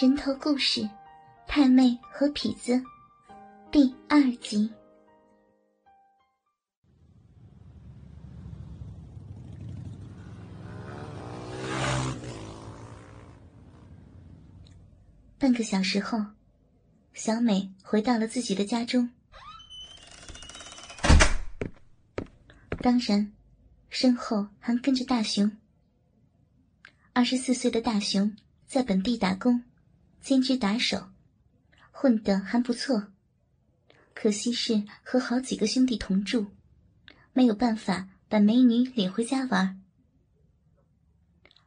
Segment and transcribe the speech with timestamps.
[0.00, 0.88] 人头故事，
[1.46, 2.82] 太妹和痞子，
[3.70, 4.72] 第二集。
[15.38, 16.18] 半个小时后，
[17.12, 19.10] 小美回到了自己的家中。
[22.80, 23.30] 当然，
[23.90, 25.54] 身后还跟着大熊。
[27.12, 28.34] 二十四岁的大熊
[28.66, 29.62] 在本地打工。
[30.20, 31.10] 兼职打手，
[31.90, 33.08] 混得还不错。
[34.14, 36.48] 可惜是和好几个兄弟同住，
[37.32, 39.80] 没有办法把美女领回家玩。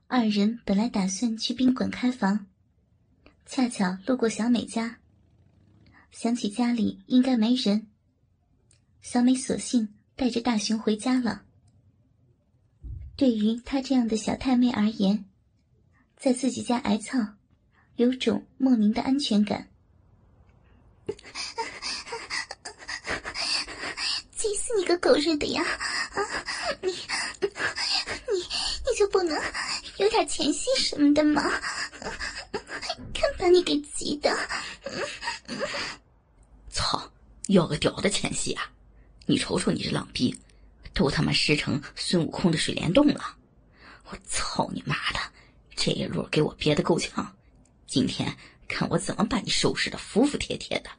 [0.07, 2.45] 二人本来打算去宾馆开房，
[3.47, 4.99] 恰巧路过小美家，
[6.11, 7.87] 想起家里应该没人，
[9.01, 11.43] 小美索性带着大雄回家了。
[13.15, 15.25] 对于她这样的小太妹而言，
[16.15, 17.35] 在自己家挨操。
[17.95, 19.69] 有种莫名的安全感。
[24.35, 25.63] 急死你个狗日的呀！
[25.63, 26.19] 啊，
[26.81, 26.97] 你你
[28.31, 29.41] 你就不能
[29.97, 31.41] 有点前戏什么的吗？
[33.13, 34.35] 看把你给急的！
[36.69, 37.09] 操，
[37.47, 38.69] 要个屌的前戏啊！
[39.25, 40.37] 你瞅瞅你这浪逼，
[40.93, 43.37] 都他妈湿成孙悟空的水帘洞了！
[44.09, 45.19] 我操你妈的，
[45.75, 47.33] 这一路给我憋得够呛。
[47.93, 48.35] 今天
[48.67, 50.89] 看我怎么把你收拾的服服帖帖的！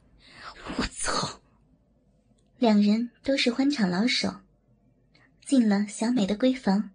[0.78, 1.40] 我操！
[2.56, 4.32] 两人都是欢场老手，
[5.44, 6.90] 进了小美的闺房，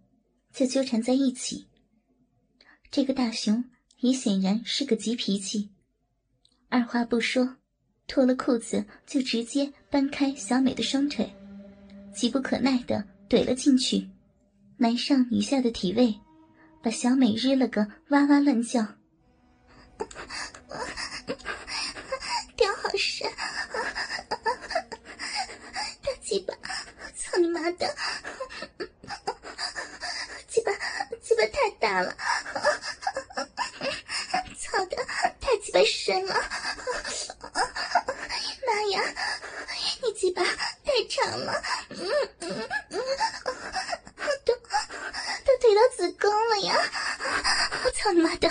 [0.53, 1.67] 就纠缠在一起。
[2.89, 3.65] 这个大熊
[3.97, 5.69] 也显然是个急脾气，
[6.69, 7.57] 二话不说，
[8.07, 11.29] 脱了裤子就直接搬开小美的双腿，
[12.15, 14.07] 急不可耐的怼了进去，
[14.77, 16.17] 男上女下的体位，
[16.81, 18.95] 把小美日了个哇哇乱叫。
[22.55, 23.29] 屌好深，
[26.03, 26.53] 大鸡巴，
[27.17, 27.95] 操你妈的！
[30.47, 30.71] 鸡巴
[31.21, 32.15] 鸡巴太大了，
[34.59, 34.97] 操的
[35.39, 36.33] 太鸡巴深了！
[38.65, 39.01] 妈呀，
[40.03, 41.99] 你鸡巴太长了，嗯
[42.39, 42.99] 嗯嗯，
[44.45, 46.75] 都都推到子宫了呀！
[47.83, 48.49] 我操你妈的！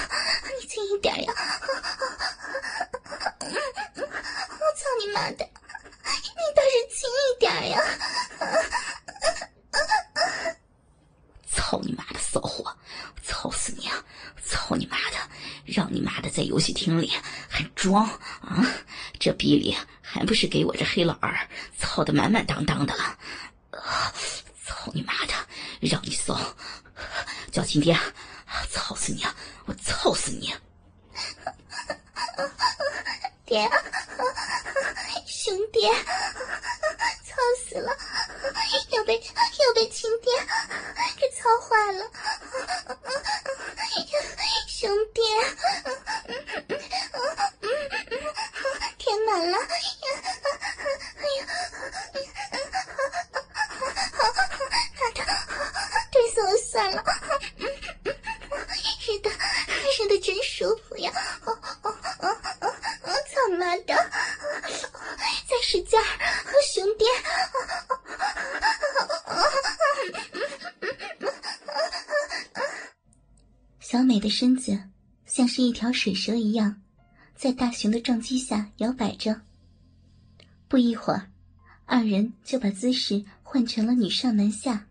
[0.69, 1.32] 轻一点呀！
[3.41, 3.47] 我
[4.75, 5.44] 操你妈的！
[5.44, 7.82] 你倒是轻一点呀！
[11.50, 12.76] 操你妈的骚货！
[13.22, 14.04] 操死你啊！
[14.44, 15.16] 操你妈的！
[15.65, 17.12] 让你妈的在游戏厅里
[17.49, 18.04] 还装
[18.41, 18.65] 啊！
[19.19, 21.37] 这逼里还不是给我这黑老二
[21.76, 23.19] 操的满满当当的了！
[24.65, 25.34] 操你妈的！
[25.81, 26.38] 让你骚！
[27.50, 27.98] 叫亲爹！
[28.71, 29.34] 操死你啊！
[29.65, 30.54] 我操死你！
[33.44, 33.69] 爹，
[35.27, 37.34] 兄弟，操
[37.66, 37.91] 死了！
[38.91, 40.32] 要被要被亲爹
[41.16, 42.09] 给操坏了！
[44.69, 45.21] 兄弟，
[48.97, 49.59] 填满了！
[49.59, 49.65] 哎
[50.04, 51.44] 呀，
[55.00, 55.21] 妈的，
[56.12, 57.03] 对死我算了！
[57.56, 61.10] 日的日的真舒服呀！
[63.59, 63.94] 妈的，
[65.48, 66.04] 再使劲儿，
[66.75, 67.06] 兄弟！
[73.91, 74.78] 小美的身子
[75.25, 76.82] 像是一条水蛇一样，
[77.34, 79.41] 在大熊的撞击下摇摆着。
[80.69, 81.31] 不一会儿，
[81.87, 84.87] 二人就把姿势换成了女上男下，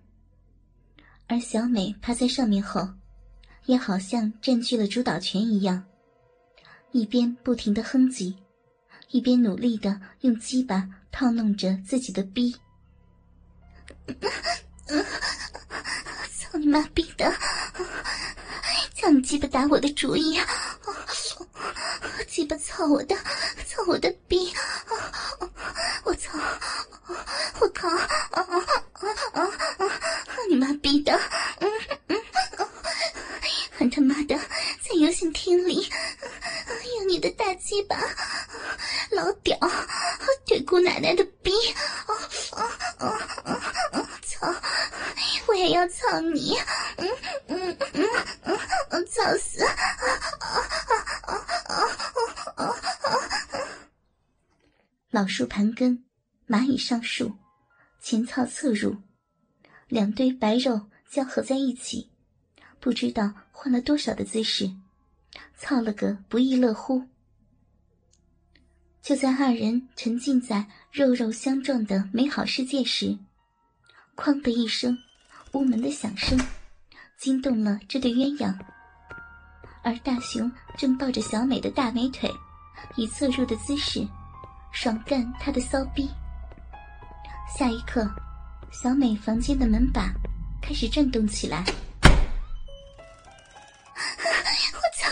[1.27, 2.89] 而小美趴在上面后，
[3.67, 5.85] 也好像占据了主导权一样，
[6.91, 8.33] 一边不停的哼唧。
[9.11, 12.55] 一边努力的用鸡巴套弄着自己的逼，
[16.35, 17.31] 操你妈逼的！
[18.99, 20.47] 叫你鸡巴打我的主意啊！
[22.27, 23.15] 鸡巴操我的，
[23.67, 24.51] 操我的逼！
[26.03, 26.37] 我操！
[27.59, 27.87] 我靠！
[30.49, 31.15] 你妈逼的！
[33.71, 35.87] 还他妈的在游戏厅里
[36.97, 37.95] 用你的大鸡巴！
[39.11, 39.55] 老屌，
[40.47, 41.51] 对姑奶奶的逼！
[42.07, 42.15] 啊
[42.51, 42.67] 啊
[42.97, 43.07] 啊
[43.91, 44.09] 啊！
[44.25, 44.51] 操！
[45.45, 46.57] 我也要操你！
[46.97, 47.07] 嗯
[47.47, 48.09] 嗯嗯
[48.89, 49.63] 嗯，操死！
[49.63, 49.71] 啊
[50.39, 50.47] 啊
[51.21, 51.35] 啊
[51.67, 51.75] 啊
[52.55, 52.75] 啊啊！
[55.11, 56.03] 老树盘根，
[56.47, 57.37] 蚂蚁上树，
[57.99, 58.97] 前操侧入，
[59.87, 62.09] 两堆白肉交合在一起，
[62.79, 64.71] 不知道换了多少的姿势，
[65.55, 67.03] 操了个不亦乐乎。
[69.03, 73.15] 就在二人沉浸在肉肉相撞的美好世界时，
[74.15, 74.97] 哐的一声，
[75.51, 76.35] 屋门的响声
[77.15, 78.57] 惊动了这对鸳鸯。
[79.83, 82.27] 而大雄正抱着小美的大美腿，
[82.95, 84.03] 以侧入的姿势
[84.71, 86.09] 爽干他的骚逼。
[87.57, 88.09] 下一刻，
[88.71, 90.13] 小美房间的门把
[90.61, 91.63] 开始震动起来。
[94.73, 95.09] 我操！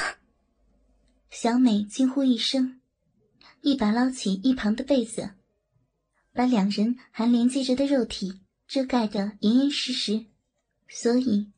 [1.29, 2.79] 小美惊呼一声。
[3.61, 5.31] 一把捞起一旁的被子，
[6.33, 10.27] 把两人还连接着的肉体遮盖得严严实实，
[10.87, 11.51] 所以，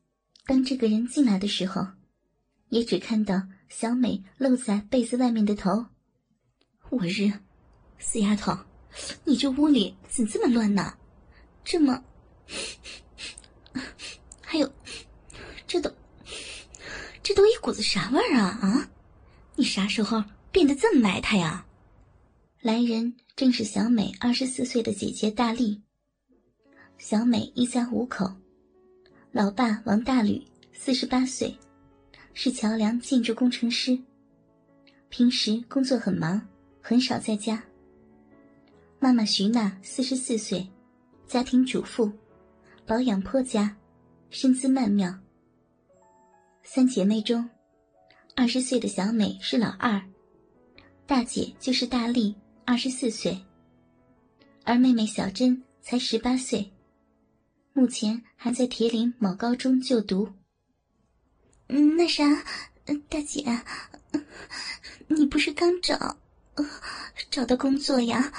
[0.46, 1.86] 当这个人进来的时候，
[2.70, 5.88] 也只看到小美露在被子外面的头。
[6.88, 7.30] 我日，
[7.98, 8.56] 死丫头，
[9.24, 10.94] 你这屋里怎这么乱呢？
[11.64, 12.02] 这么，
[14.40, 14.72] 还有，
[15.66, 15.92] 这都，
[17.22, 18.90] 这都一股子啥味儿啊啊！
[19.54, 21.66] 你啥时候变得这么埋汰呀？
[22.60, 25.82] 来人正是小美二十四岁的姐姐大力。
[26.96, 28.32] 小美一家五口，
[29.30, 30.42] 老爸王大吕
[30.72, 31.56] 四十八岁，
[32.32, 33.98] 是桥梁建筑工程师。
[35.08, 36.40] 平时工作很忙，
[36.80, 37.62] 很少在家。
[39.00, 40.68] 妈妈徐娜四十四岁，
[41.26, 42.12] 家庭主妇，
[42.84, 43.76] 保养颇佳，
[44.30, 45.16] 身姿曼妙。
[46.62, 47.48] 三姐妹中，
[48.34, 50.02] 二十岁的小美是老二，
[51.06, 52.34] 大姐就是大丽。
[52.64, 53.42] 二十四岁，
[54.64, 56.70] 而妹妹小珍才十八岁，
[57.72, 60.28] 目前还在铁岭某高中就读。
[61.66, 62.24] 那啥，
[63.08, 63.42] 大姐，
[65.06, 66.18] 你不是刚找
[67.30, 68.32] 找到工作呀？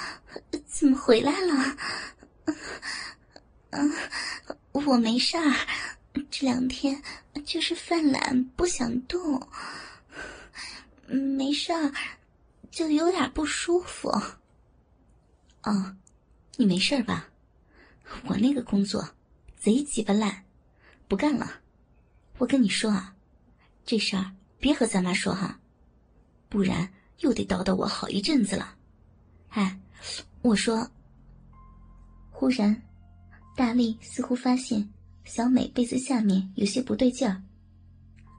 [0.66, 1.76] 怎么回来了？
[3.70, 3.92] 嗯，
[4.72, 5.54] 我没事儿，
[6.30, 7.02] 这两天
[7.44, 9.48] 就是犯懒，不想动。
[11.06, 11.92] 没事儿。
[12.70, 14.08] 就有点不舒服。
[15.64, 15.96] 哦，
[16.56, 17.28] 你没事吧？
[18.26, 19.10] 我那个工作
[19.58, 20.44] 贼鸡巴烂，
[21.08, 21.60] 不干了。
[22.38, 23.16] 我跟你说啊，
[23.84, 24.30] 这事儿
[24.60, 25.58] 别和咱妈说哈，
[26.48, 28.74] 不然又得叨叨我好一阵子了。
[29.48, 29.80] 哎，
[30.42, 30.86] 我说。
[32.30, 32.82] 忽然，
[33.54, 34.88] 大力似乎发现
[35.24, 37.42] 小美被子下面有些不对劲儿，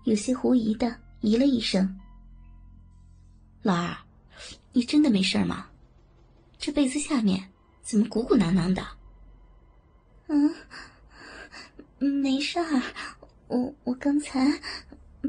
[0.05, 1.99] 有些狐疑的咦了一声
[3.61, 3.95] ：“老二。”
[4.73, 5.67] 你真的没事吗？
[6.57, 7.51] 这被子下面
[7.83, 8.81] 怎么鼓鼓囊囊的？
[10.27, 10.49] 嗯，
[11.99, 12.81] 没事儿。
[13.47, 14.47] 我我刚才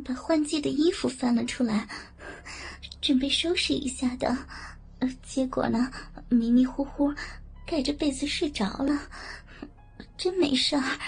[0.04, 1.88] 把换季的衣服翻了出来，
[3.02, 4.34] 准备收拾一下的。
[5.22, 5.90] 结果呢，
[6.30, 7.12] 迷迷糊糊
[7.66, 8.98] 盖着被子睡着了。
[10.16, 10.98] 真没事儿，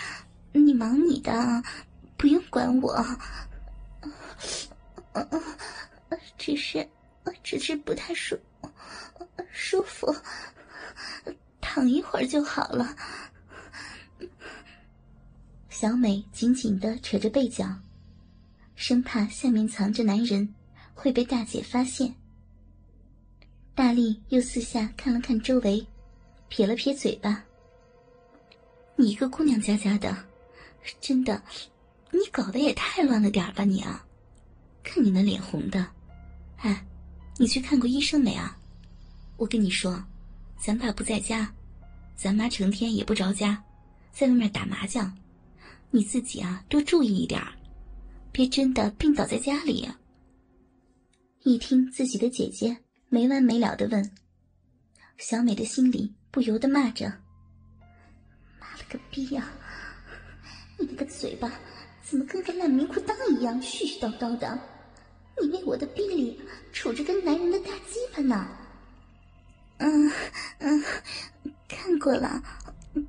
[0.52, 1.62] 你忙你的，
[2.18, 3.02] 不用管我。
[6.36, 6.86] 只是。
[7.42, 8.38] 只是不太舒
[9.50, 10.14] 舒服，
[11.60, 12.94] 躺一会儿就好了。
[15.70, 17.66] 小美紧紧的扯着被角，
[18.76, 20.54] 生怕下面藏着男人
[20.94, 22.14] 会被大姐发现。
[23.74, 25.84] 大力又四下看了看周围，
[26.48, 27.44] 撇了撇嘴巴
[28.96, 30.16] ：“你一个姑娘家家的，
[31.00, 31.42] 真的，
[32.10, 34.06] 你搞得也太乱了点吧你啊！
[34.82, 35.86] 看你那脸红的，
[36.58, 36.84] 哎。”
[37.36, 38.56] 你去看过医生没啊？
[39.36, 40.00] 我跟你说，
[40.56, 41.52] 咱爸不在家，
[42.14, 43.60] 咱妈成天也不着家，
[44.12, 45.12] 在外面打麻将。
[45.90, 47.42] 你自己啊，多注意一点
[48.30, 49.90] 别真的病倒在家里。
[51.44, 52.74] 一听自己的姐姐
[53.10, 54.10] 没完没了的问，
[55.18, 57.06] 小美的心里不由得骂着
[58.58, 59.52] ：“妈了个逼呀！
[60.78, 61.52] 你那个嘴巴
[62.02, 64.58] 怎么跟个烂棉裤裆一样絮絮叨叨的？”
[65.38, 66.40] 你为我的逼里
[66.72, 68.48] 杵着个男人的大鸡巴呢？
[69.76, 70.10] 嗯
[70.60, 70.82] 嗯，
[71.68, 72.42] 看过了，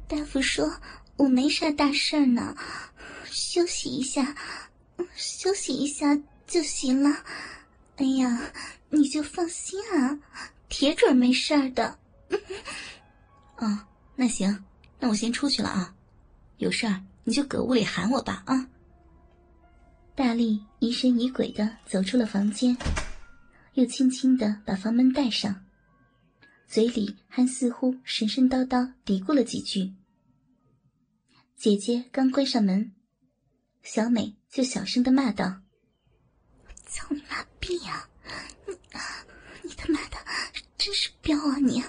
[0.10, 0.70] 大夫说
[1.15, 2.54] 我没啥大事儿呢，
[3.24, 4.36] 休息一下，
[5.15, 7.24] 休息一下就行了。
[7.97, 8.51] 哎呀，
[8.89, 10.19] 你就放心啊，
[10.69, 11.97] 铁准没事儿的。
[13.57, 13.79] 哦，
[14.15, 14.63] 那行，
[14.99, 15.95] 那我先出去了啊，
[16.57, 18.69] 有事儿你就搁屋里喊我吧啊。
[20.13, 22.77] 大力疑神疑鬼的走出了房间，
[23.73, 25.65] 又轻轻的把房门带上，
[26.67, 29.93] 嘴里还似乎神神叨叨嘀咕了几句。
[31.55, 32.93] 姐姐刚关上门，
[33.83, 35.61] 小美就小声的骂道
[36.87, 38.07] ：“操你妈你呀
[38.67, 38.77] 你
[39.63, 40.17] 你他妈的
[40.77, 41.84] 真是彪啊你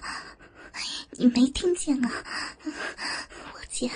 [1.10, 2.24] 你没听见啊。
[3.52, 3.90] 我姐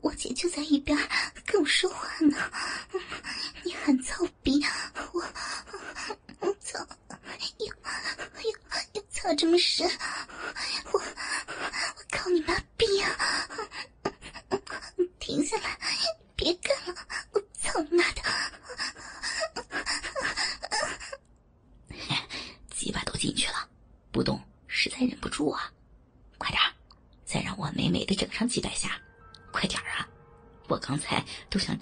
[0.00, 0.96] 我姐就在一边
[1.44, 2.36] 跟我说话呢。
[3.64, 4.64] 你很操逼
[5.12, 5.22] 我
[6.40, 6.78] 我操
[7.58, 8.52] 又又
[8.94, 9.86] 又操这么深
[10.92, 13.10] 我我我靠你妈逼啊。
[15.18, 15.75] 停下来。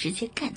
[0.05, 0.53] 直接干